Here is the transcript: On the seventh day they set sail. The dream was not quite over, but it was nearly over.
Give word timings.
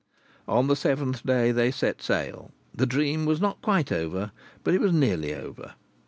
On 0.47 0.65
the 0.65 0.75
seventh 0.75 1.23
day 1.23 1.51
they 1.51 1.69
set 1.69 2.01
sail. 2.01 2.49
The 2.73 2.87
dream 2.87 3.27
was 3.27 3.39
not 3.39 3.61
quite 3.61 3.91
over, 3.91 4.31
but 4.63 4.73
it 4.73 4.81
was 4.81 4.93
nearly 4.93 5.35
over. 5.35 5.75